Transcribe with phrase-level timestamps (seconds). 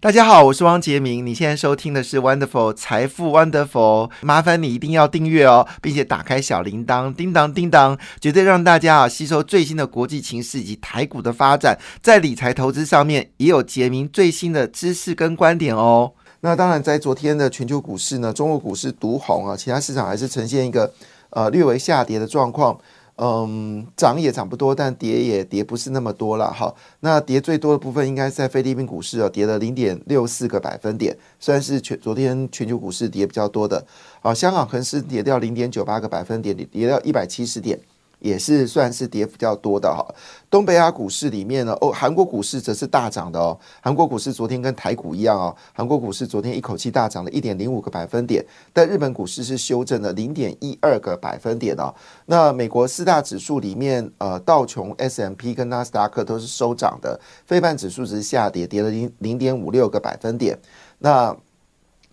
[0.00, 1.26] 大家好，我是汪杰明。
[1.26, 16.12] 你现在收听的是 Wonderful 财富 Wonderful，麻烦你一定要订阅哦，并且打开小铃铛，叮当叮当，绝对让大家啊吸收最新的国际情势以及台股的发展，在理财投资上面也有杰明最新的知识跟观点哦。
[16.42, 20.92] 那当然，在昨天的全球股市呢，中国股市独红啊，其他市场还是呈现一个
[21.30, 22.78] 呃略微下跌的状况。
[23.20, 26.72] 嗯，涨也涨不多，但跌也跌不是那么多了哈。
[27.00, 33.84] 那跌最多的部分应该是在菲律宾股市啊，跌了零点六四个百分点，虽然是全昨天全球股市跌比较多的。
[34.22, 37.78] 啊，香港恒生跌掉零点九八个百分点，跌掉一百七十点。
[38.20, 40.04] 也是算是跌幅较多的哈，
[40.50, 43.58] 东北亚股市里面呢，哦，韩国股市则是大涨的哦。
[43.80, 51.94] 韩国股市昨天跟台股一样哦，韩国股市昨天一口气大涨了一点零五个百分点，但日本股市是修正了零点一二个百分点哦。
[52.26, 60.58] 那美国四大指数里面，呃，道琼 S M P 跟纳斯达克都是收涨的，非半指数只是下跌，跌了零零点五六个百分点。
[60.98, 61.36] 那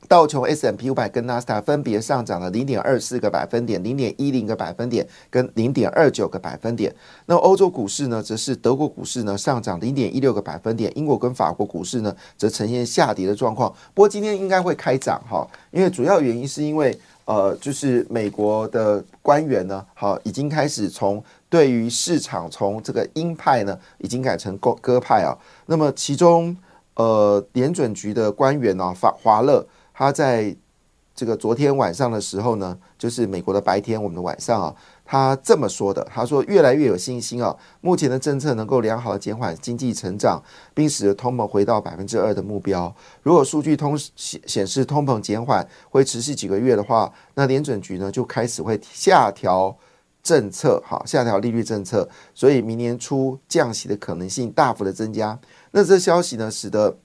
[0.08, 6.94] 道琼 S M P 五百跟纳斯达分别上涨了零点二四个百分点、零点一零个百分点跟零点二九个百分点。
[7.26, 13.74] 那欧洲股市呢，则是德国股市呢上涨零点一六个百分点，英国跟法国股市呢则呈现下跌的状况。
[13.94, 25.36] 不过今天应该会开涨哈，因为主要原因是因为呃，就是美国的官员呢，好已经开始从对于市场从这个鹰派呢，已经改成鸽鸽派啊。
[25.66, 26.56] 那么其中
[26.94, 29.66] 呃，联准局的官员呢，法华勒。
[29.98, 30.54] 他在
[31.16, 40.44] 这个昨天晚上的时候呢，就是美国的白天，我们的晚上啊，他这么说的：他说越来越有信心啊，目前的政策能够良好的减缓经济成长，
[40.74, 42.94] 并使得通膨回到百分之二的目标。
[43.24, 49.74] 如果数据通显显示通膨减缓会持续几个月的话，那联准局呢就开始会下调
[50.22, 55.40] 政策，好下调利率政策，所以明年初降息的可能性大幅的增加。
[55.72, 56.98] 那这消息呢，使得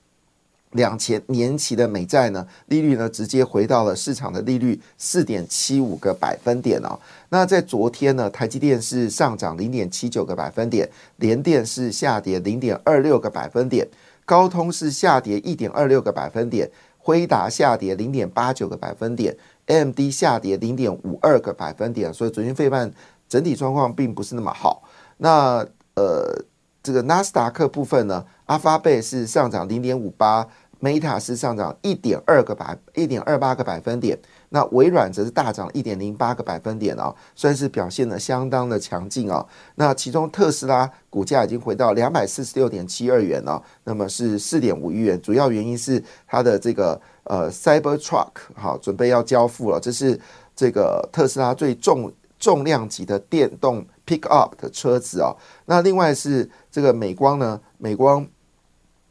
[0.71, 6.97] 两千年期的美债呢，利率呢直接回到了市场的利率四点七五个百分点哦。
[7.29, 13.87] 那在昨天呢，台积电是上涨零点七九个百分点，联电是下跌零点二六个百分点，
[14.25, 22.13] 高通是下跌一点二六个百分点，辉达下跌零点八九个百分点，AMD 下跌零点五二个百分点。
[22.13, 22.89] 所以昨天费半
[23.27, 24.83] 整体状况并不是那么好。
[25.17, 25.65] 那
[25.95, 26.45] 呃，
[26.81, 30.47] 这个纳斯达克部分呢，阿发贝是上涨零点五八。
[30.81, 34.17] Meta 是上涨一点二个百一点二八个百分点，
[34.49, 39.47] 那微软则是大涨一点零八个百分点哦，算是表现的相当的强劲哦。
[39.75, 50.19] 那其中特斯拉股价已经回到两百四十六点七二元了，那么是四点五亿元，主要原因是它的这个呃 Cyber Truck 好准备要交付了，这是
[50.55, 55.37] 这个特斯拉最重重量级的电动 Pick Up 的车子哦。
[55.65, 58.27] 那另外是这个美光呢，美光。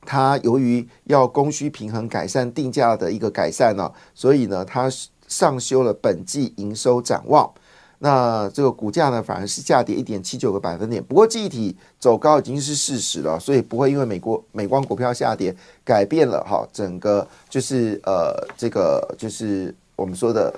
[0.07, 4.91] 它由于要供需平衡、改善定价的一个改善呢，所以呢，它
[5.29, 7.51] 上修了本季营收展望。
[8.03, 11.05] 那这个股价呢，反而是下跌一点七九个百分点。
[11.05, 20.51] 不过，记忆体走高已经是事实了，所以不会因为美国美光股票下跌改变了哈整个就是呃这个就是我们说的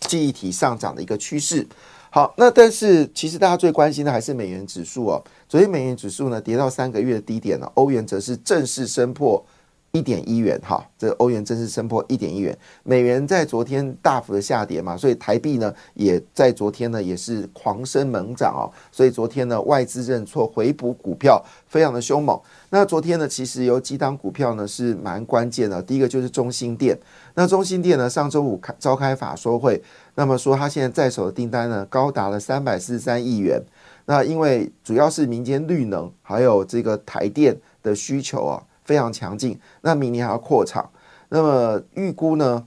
[0.00, 1.64] 记忆体上涨的一个趋势。
[2.10, 5.22] 好，那但是其实大家最关心的还是美元指数哦。
[5.46, 9.44] 昨天美元指数呢跌到三个月的低点了，欧元则是正式升破
[9.92, 12.56] 一点一元哈，这欧元正式升破一点一元。
[12.82, 18.72] 美元在昨天大幅的下跌嘛，所以台币呢也在昨天呢也是狂升猛涨哦。
[18.90, 22.40] 所以昨天呢外资认错回补股票非常的凶猛。
[22.70, 26.98] 那昨天呢其实有几档股票呢是蛮关键的，第一个就是中心店。
[27.34, 29.82] 那中心店呢上周五开召开法说会。
[30.18, 33.62] 那么说，他现在在手的订单呢，高达了三百四十三亿元。
[34.06, 39.56] 那因为主要是民间绿能，还有这个台电的需求啊，非常强劲。
[39.82, 40.90] 那明年还要扩厂。
[41.28, 42.66] 那么预估呢，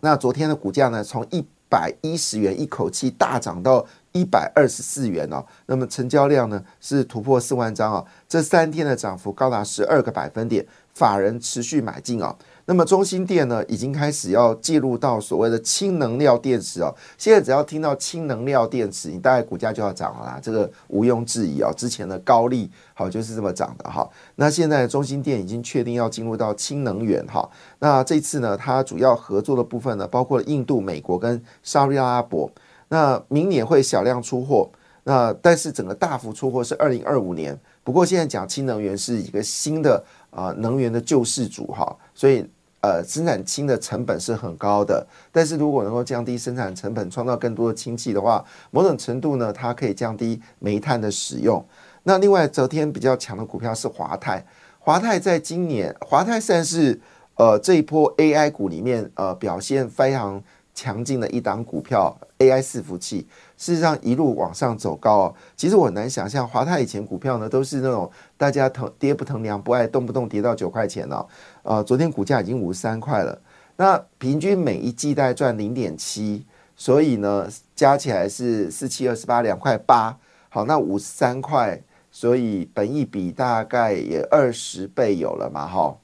[0.00, 5.46] 那昨天的股价呢，从一百一十元一口气大涨到一百二十四元哦。
[5.66, 8.04] 那么成交量呢，是突破四万张啊。
[8.28, 12.36] 这三天的涨幅高达十二个百分点，法人持续买进啊。
[12.68, 16.92] 那么中心店呢，已经开始要介入到所谓的氢能料电池哦。
[17.16, 21.72] 现在只要听到氢能料电池，你大概股价就要涨啦，这个毋庸置疑哦。
[21.76, 24.08] 之前的高利好就是这么涨的哈。
[24.34, 27.48] 那现在中心店已经确定要进入到氢能源哈。
[27.78, 32.50] 那这次呢，它主要合作的部分呢，包括印度、美国跟沙特阿拉伯。
[32.88, 34.68] 那明年会小量出货，
[35.04, 37.56] 那但是整个大幅出货是二零二五年。
[37.84, 40.04] 不过现在讲氢能源是一个新的。
[40.30, 42.46] 啊能源的救世主哈，所以
[42.86, 45.04] 呃生产氢的成本是很高的。
[45.32, 51.64] 但是如果能够降低生产成本，创造更多的氢气的话，某种程度呢，它可以降低煤炭的使用。
[52.04, 54.46] 那另外昨天比较强的股票是华泰，
[54.78, 57.00] 华泰在今年华泰算是
[57.34, 60.40] 呃这一波 AI 股里面呃表现非常
[60.76, 63.26] 强劲的一档股票，AI 伺服器。
[63.56, 71.26] 事实上一路往上走高哦，其实我很难想象华泰以前股票呢都是那种大家疼跌不疼娘不爱，动不动跌到九块钱哦。
[71.62, 73.40] 呃，昨天股价已经五十三块了，
[73.76, 76.44] 那平均每一季大概赚零点七，
[76.76, 80.18] 所以呢加起来是四七二十八两块八。
[80.50, 81.82] 好，那五十三块，
[82.12, 85.96] 所以本益比大概也二十倍有了嘛，哈，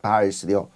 [0.00, 0.68] 八二十六，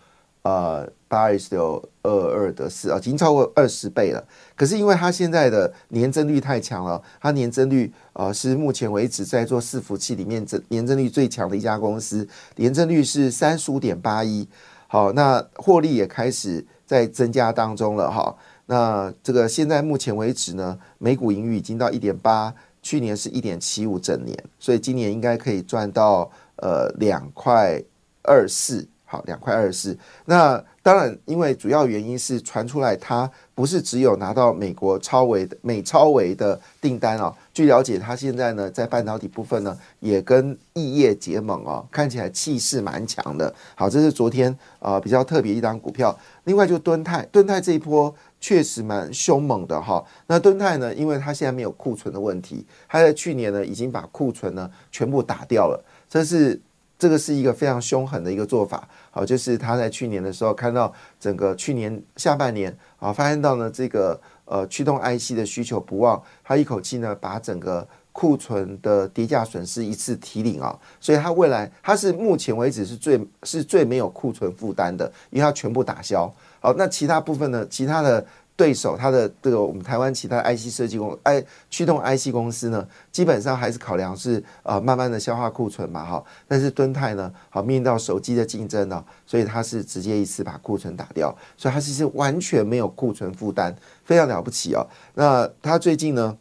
[0.42, 0.88] 呃。
[1.08, 4.24] 八二十六二二的四啊，已经超过二十倍了。
[4.56, 12.26] 可是因为它现在的年增率太强了，它年增率呃是目前为止在做伺服器里面增年增率最强的一家公司，
[12.56, 14.48] 年增率是三十五点八一。
[14.88, 18.36] 好，那获利也开始在增加当中了哈。
[18.66, 27.80] 那这个现在目前为止呢，每股盈余已经到一点八，去年是一点七五整年，所以今年应该可以赚到呃两块
[28.22, 28.88] 二四。
[29.08, 29.98] 好，两块二十四。
[30.24, 37.32] 那当然，因为主要原因是传出来，它不是只有拿到美国超维的美超维的订单哦。
[37.54, 43.52] 据了解，它现在呢在半导体部分呢也跟异业结盟哦，看起来气势蛮强的。
[43.76, 46.16] 好，这是昨天呃比较特别一张股票。
[46.44, 50.04] 另外就敦泰，敦泰这一波确实蛮凶猛的哈。
[50.26, 56.60] 那敦泰呢，因为它现在没有库存的问题，它在去年呢已经把库存呢全部打掉了，这是。
[56.98, 76.32] 这个是一个非常凶狠的一个做法，好，就是他在去年的时候看到整个去年下半年啊，发现到呢这个呃驱动 IC 的需求不旺，他一口气呢把整个库存的跌价损失一次提领啊，所以他未来他是目前为止是最是最没有库存负担的，因为他全部打消。
[76.60, 78.26] 好，那其他部分呢，其他的。
[78.56, 86.24] 对手，它的这个我们台湾其他 IC 设计公 I 驱动 IC 公司呢，基本上还是考量是呃慢慢的消化库存嘛哈。
[86.48, 94.86] 但是敦泰呢，好面临到手机的竞争呢，所以它是直接一次把库存打掉，所以它其实完全没有库存负担，非常了不起哦。
[95.14, 96.38] 那它最近呢，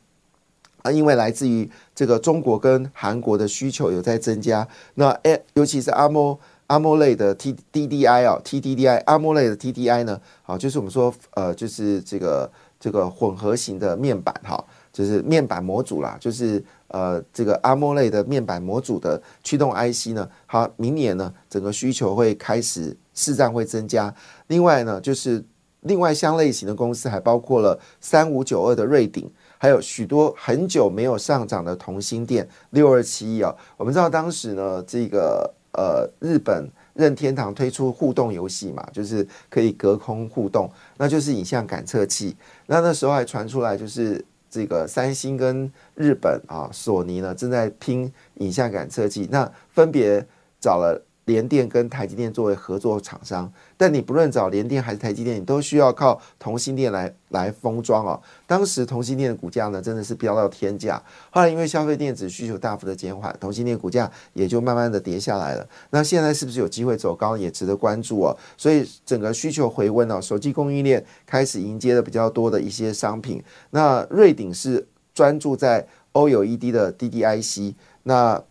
[0.84, 6.40] 啊因为来自于这个中国跟韩国的需求有在增加，那哎尤其是阿莫。
[6.68, 20.14] 阿莫类的 T D D I 啊，T D D I 阿莫类的 T D I 呢，好，就是我们说呃，就是这个这个混合型的面板哈，就是面板模组啦，就是呃这个阿莫类的面板模组的驱动 I C
[20.14, 24.12] 呢，好，明年呢整个需求会开始市占会增加。
[24.48, 25.46] 另外呢，就是
[25.82, 33.56] 另外相类型的公司还包括了三五九二的瑞鼎，还有许多很久没有上涨的同心电六二七一啊。
[33.78, 35.54] 我们知道当时呢这个。
[35.78, 42.36] 呃，日本任天堂推出互动游戏嘛，就是可以隔空互动，那就是影像感测器。
[42.68, 50.26] 那那时候还传出来，就是这个三星跟日本啊，索尼呢正在拼影像感测器，那分别
[50.60, 51.02] 找了。
[51.26, 58.22] 联电跟台积电作为合作厂商，但你不论找联电还是台积电，你都需要靠同心电来来封装哦。
[58.46, 61.02] 当时同心电的股价呢，真的是飙到天价。
[61.32, 65.68] 后来因为消费电子需求大幅的减缓，同心电股价也就慢慢的跌下来了。
[65.90, 68.38] 那现在是不是有机会走高，也值得关注哦。
[68.56, 73.44] 所以整个需求回温哦，手机供应链开始迎接了比较多的一些商品。
[73.72, 78.44] 那瑞鼎是专注在 OLED 的 DDIC，那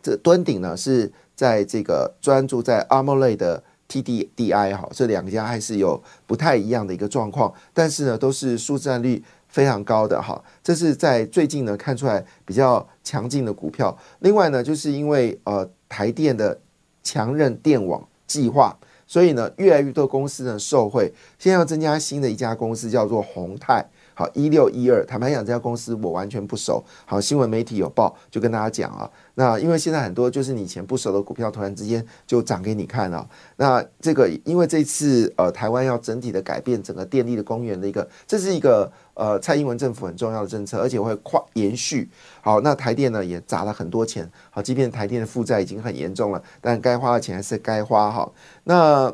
[0.00, 1.10] 这敦鼎呢是。
[1.40, 10.44] 在这个专注在 AMOLED 的 TDDI 哈，这两家还是有不太一样的一个状况，但是呢，都是市占率非常高的哈。
[10.62, 13.96] 这是在最近呢看出来比较强劲的股票。
[14.18, 16.60] 另外呢，就是因为呃台电的
[17.02, 23.88] 强韧电网计划，所以呢越来越多公司呢受惠，现在要增加新的一家公司叫做宏泰。
[24.20, 26.84] 好，一六一二，坦白讲，这家公司我完全不熟。
[27.06, 29.10] 好，新闻媒体有报，就跟大家讲啊。
[29.32, 33.26] 那因为现在很多就是你以前不熟的股票，突然之间就涨给你看了。
[33.56, 42.06] 那这个因为这次呃台湾要整体的改变整个电力的公园的一个，这是一个呃蔡英文政府很重要的政策，而且会跨延续。
[42.42, 44.30] 好，那台电呢也砸了很多钱。
[44.50, 48.30] 好，即便台电的负债已经很严重了，但该花的钱还是该花哈。
[48.64, 49.10] 那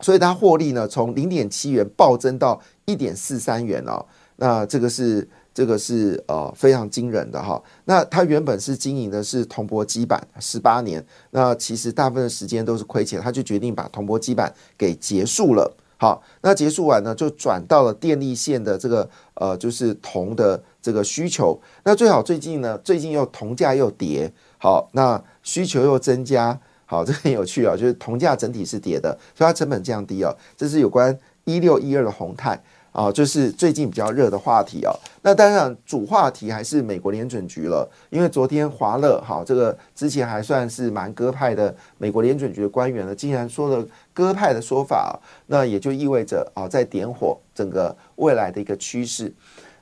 [0.00, 2.60] 所以它获利呢从零点七元暴增到。
[2.88, 4.02] 一点四三元哦，
[4.36, 7.62] 那这个是这个是呃非常惊人的哈。
[7.84, 15.76] 那它原本是经营的是铜箔基板十八年，那其实大部分的时间都是亏钱，他就决定把铜箔基板给结束了。
[15.98, 21.60] 好，那结束完呢，就转到了电力线的这个呃就是铜的这个需求。
[21.84, 30.32] 那最好最近呢，最近又铜价又跌，好，那需求又增加，好，这很有趣啊，就是铜价整体是跌的，所以它成本降低哦。
[30.56, 34.92] 这是有关一六一二的宏泰啊，就是最近比较热的话题啊。
[35.22, 49.32] 那当然主话题还是美国联准局了，因为昨天华乐哈这个之前还算是蛮鸽派的美国联准局的官员呢，竟然说了鸽派的说法，那也就意味着啊在点火整个未来的一个趋势。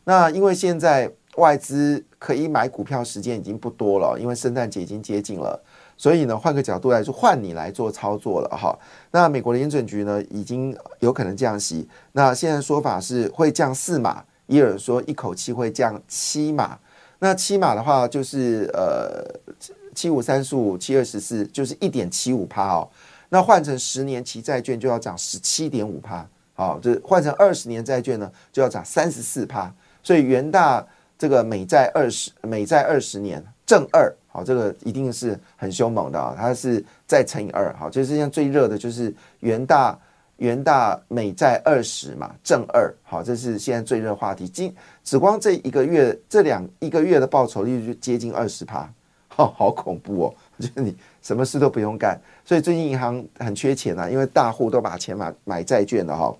[0.05, 5.61] 那因为现在外资可以买股票时间已经不多了，因为圣诞节已经接近了，
[5.97, 8.79] 所以呢，换个角度来说，换你来做操作了哈。
[9.11, 16.79] 那美国的联准局呢，已经有可能降息，那现在说法是会降四码，也有人说一口气会降七码。
[17.19, 19.25] 那七码的话，就是呃
[19.95, 22.87] 七五三十五七二十四，就是一点七五趴哦。
[23.31, 29.73] 那换成十年期债券就要涨十七点五趴，好，这换成二十年债券呢，就要涨三十四趴。
[30.03, 30.87] 所以元大
[31.19, 39.99] 这个美债二十美债二十年正二，好，这个一定是很凶猛的啊，它是再乘以二，好，就是现在最热的就是元大
[40.37, 44.47] 元大美债二十嘛，正二，好，这是现在最热话题。
[44.47, 44.71] 今
[45.03, 48.87] 只光这一个月这两一个月的报酬率就接近二十趴，
[49.29, 50.35] 好，好恐怖哦！
[50.61, 56.37] 就是你什么事都不用干，所以最近银行很缺钱啊，因为大户都把钱买买债券了哈，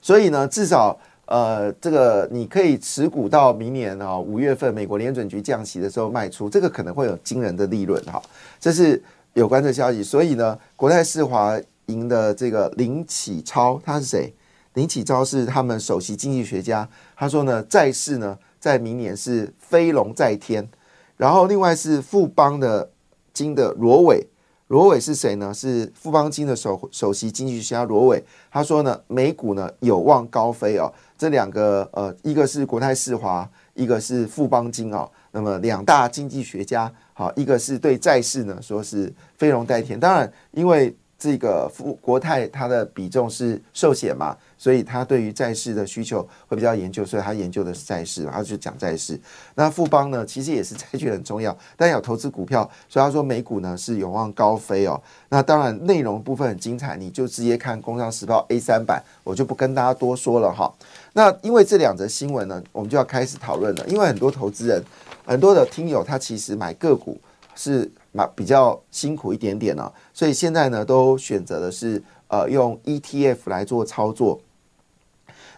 [0.00, 0.96] 所以呢，至少。
[1.26, 8.22] 呃，这个你可以持股到明年啊五月份美国联准局降息的时候卖出，这个可能会有惊人的利润哈。
[8.60, 9.02] 这是
[9.34, 10.04] 有关的消息。
[10.04, 14.32] 所以呢，国泰世华银的这个林启超他是谁？
[14.74, 16.88] 林启超是他们首席经济学家。
[17.16, 20.68] 他说呢，债市呢在明年是飞龙在天。
[21.16, 22.88] 然后另外是富邦的
[23.32, 24.26] 金的罗伟。
[24.68, 25.54] 罗伟是谁呢？
[25.54, 28.22] 是富邦金的首首席经济学家罗伟。
[28.50, 30.92] 他说呢，美股呢有望高飞哦。
[31.16, 35.08] 这两个呃，一个是国泰世华，一个是富邦金哦。
[35.30, 39.98] 那么两大经济学家，好，一个是对债市呢说是飞龙在天。
[39.98, 44.36] 当然，因为这个富国泰它的比重是寿险嘛。
[44.58, 49.20] 所以他对于债市的需求会比较研究，所以他研究的是债市，然后就讲债市。
[49.54, 55.00] 那富邦呢，其实也是债券很重要，但有投资股票，所以他说美股呢是有望高飞哦。
[55.28, 60.72] 那当然内容部分很精彩，你就直接看《工商时报》A 三版，我就不跟大家多说了哈。
[61.12, 63.86] 那因为这两则新闻呢，我们就要开始讨论了。
[63.86, 64.82] 因为很多投资人、
[65.26, 67.20] 很多的听友，他其实买个股
[67.54, 74.40] 是买比较辛苦一点点呢，所以现在呢都选择的是呃用 ETF 来做操作。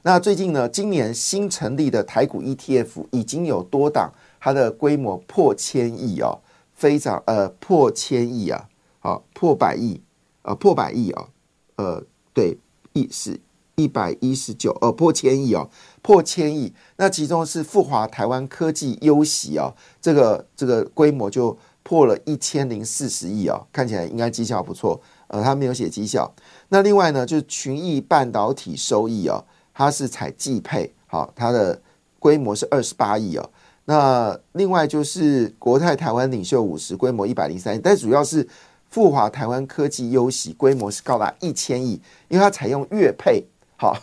[0.08, 4.10] 那最近呢，今年新成立的台股 ETF 已经有多档，
[4.40, 6.38] 它的规模破千亿哦，
[6.72, 8.66] 非常呃破千亿啊，
[9.00, 10.00] 好破百亿
[10.40, 11.28] 呃破百亿啊，
[11.76, 12.56] 呃对，
[12.94, 13.38] 一是
[13.74, 15.68] 一百一十九呃破千亿哦，
[16.00, 16.72] 破千亿。
[16.96, 24.98] 那其中是富华台湾科技优喜啊，这个这个规模就破了一千零四十亿啊，看起来应该绩效不错。
[25.26, 26.34] 呃，他没有写绩效。
[26.70, 29.44] 那另外呢，就是群益半导体收益啊。
[29.78, 31.80] 它是采季配，好，它的
[32.18, 33.50] 规模是二十八亿哦。
[33.84, 38.44] 那另外就是国泰台湾领袖五十，规模一百零三亿，但主要是
[38.90, 41.92] 富华台湾科技优喜，规模是高达一千亿，
[42.26, 43.44] 因为它采用月配，
[43.76, 43.96] 好，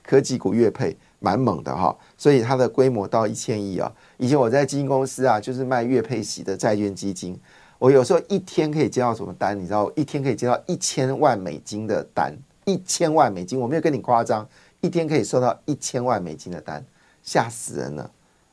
[0.00, 3.92] 科技股月配蛮猛的哈，所以它的规模到一千亿啊。
[4.16, 7.36] 以前我在基金公司啊，就是卖月配息的债券基金，
[7.80, 12.32] 我有时候一天可以接到什么单，你知道，一天可以接到一千万美金的单。
[12.64, 14.48] 一千万美金，我没有跟你夸张，
[14.80, 16.84] 一天可以收到一千万美金的单，
[17.22, 18.10] 吓死人了。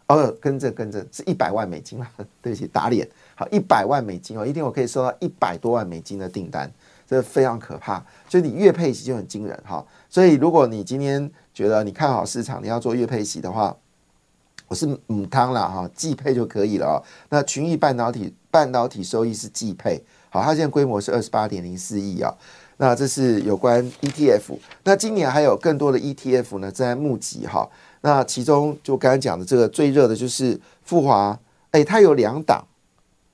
[0.07, 2.07] 哦，跟着跟着是一百万美金了，
[2.41, 3.07] 对不起，打脸。
[3.35, 6.71] 好，一百万美金哦，一天我可以收到一百多万美金的订单，
[7.07, 8.03] 这非常可怕。
[8.27, 9.85] 所以你月配息就很惊人哈。
[10.09, 13.77] 所以如果你今天觉得你看好市场，你要做月配息的话，
[14.67, 16.97] 我是母汤了哈，季配就可以了啊。
[17.29, 22.33] 那群益半导体半导体收益是季配，好，它现在规模是二十八点零四亿啊。
[22.81, 27.69] 那这是有关 ETF，那今年还有更多的 ETF 呢正在募集哈。
[27.99, 31.37] 那其中就刚刚讲的这个最热的就是富华，
[31.71, 32.65] 哎，它有两档，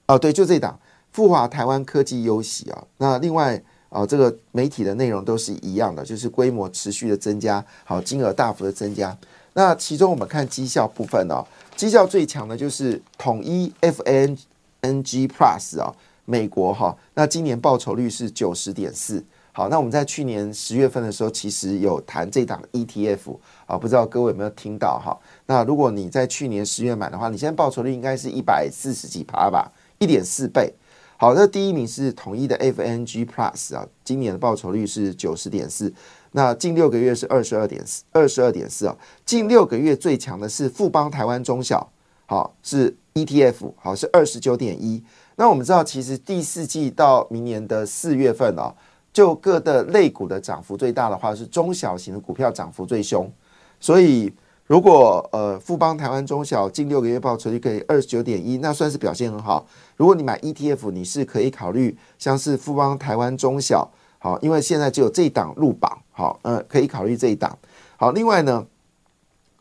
[0.07, 0.79] 哦，对，就这档
[1.11, 2.83] 富华台湾科技优喜啊。
[2.97, 9.15] 那另外啊，这个媒体的内容都是一样的，就是规模持续的增加，好，金额大幅的增加。
[9.53, 15.93] 那其中我们看绩效部分哦，绩效最强的就是统一 FNNG Plus 啊，
[16.25, 19.23] 美国哈，那今年报酬率是九十点四。
[19.57, 25.17] 好，那我们在去年十月份的时候，其实有谈这档 ETF 啊，不知道各位有没有听到哈？
[25.45, 30.73] 那如果你在去年十月买的话，你现在报酬率应该是一百四十几趴吧，一点四倍。
[31.15, 35.93] 好，那第一名是统一的 FNG Plus 啊，今年的报酬率是九十点四，
[36.33, 41.89] 那近六个月是二十二点四，二十二点四啊，近六个月最强的是富邦台湾中小，
[42.25, 45.01] 好是 ETF，好是二十九点一。
[45.37, 48.75] 那我们知道，其实第四季到明年的四月份哦，
[49.15, 53.31] 就各的类股的涨幅最大的话是中小型的股票涨幅最凶，
[53.79, 54.29] 所以
[54.67, 59.65] 如果呃富邦台湾中小近六个月报酬率可以二十九点一，那算是表现很好。
[59.95, 67.57] 如果你买 ETF，你是可以考虑像是富邦台湾中小，好，因为现在只有这一档入榜，好，呃，可以考虑这一档。
[67.95, 68.65] 好，另外呢，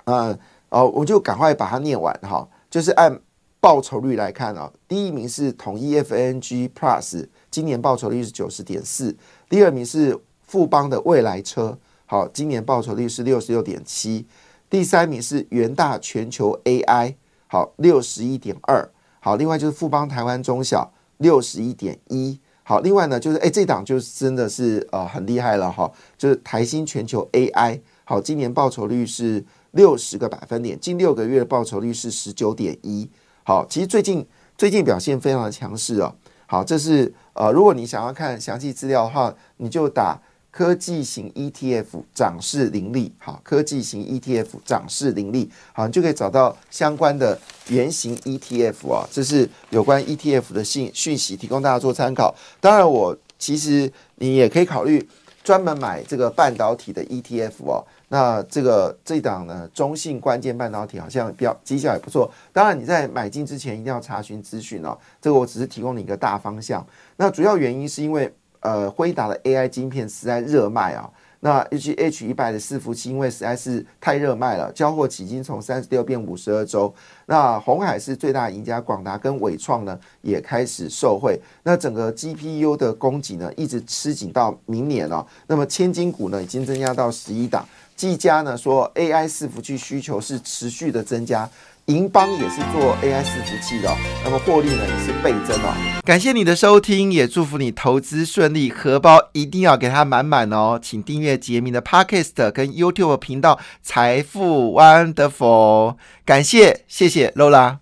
[0.03, 0.37] 呃，
[0.71, 3.21] 哦，我就赶快把它念完哈，就是按
[3.61, 9.15] 报酬率来看啊，第一名是统一 FNG Plus，今年报酬率是九十点四。
[9.55, 14.27] 第二名是富邦的未来车，好，今年报酬率是六十六点七。
[14.69, 17.15] 第三名是元大全球 AI，
[17.47, 18.91] 好，六十一点二。
[19.21, 22.37] 好，另外就是富邦台湾中小六十一点一。
[22.65, 33.09] 好，另外呢就是哎，这档就真的是呃很厉害了哈，就是台新全球 AI，好，今年报酬率是六十个百分点，近六个月的报酬率是十九点一。
[33.45, 34.27] 好，其实最近
[34.59, 36.13] 最近表现非常的强势哦。
[36.55, 40.17] 好，这是呃，如果你想要看详细资料的话，你就打
[40.53, 52.33] 科技型 ETF 涨势凌厉，好，科技型 ETF 涨势凌厉，好，你就可以找到相关的原型 ETF 啊，这是有关 ETF 的信讯息，提供大家做参考。
[52.61, 55.05] 当然，我其实你也可以考虑
[55.43, 57.85] 专门买这个半导体的 ETF 哦。
[58.15, 62.31] 那这个这档呢，中性关键半导体好像比较绩效也不错。
[62.53, 64.97] 当然你在买进之前一定要查询资讯哦。
[65.21, 66.87] 这个我只是提供你一个大方向。
[67.17, 71.11] 那主要原因是因为呃，辉达的 AI 晶片实在热卖啊。
[71.41, 76.95] 那 H H 一百的伺服器因为实在是太热卖了，交货期已经从三十六变五十二周。
[77.27, 81.39] 那红海是最大赢家，广达跟伟创呢也开始受惠。
[81.65, 85.27] 那整个 GPU 的供给呢一直吃紧到明年哦。
[85.47, 87.69] 那么千金股呢已经增加到十一档。
[87.97, 91.49] 技嘉呢说，AI 伺服器需求是持续的增加，
[91.87, 96.01] 银邦也是做 AI 伺服器的，那么获利呢也是倍增哦。
[96.05, 100.79] 感谢你的收听，也祝福你投资顺利，荷包一定要给它满满哦。
[100.83, 107.79] 请订阅杰明的 Podcast 跟 YouTube 频道财富 Wonderful，感谢谢谢 Lola。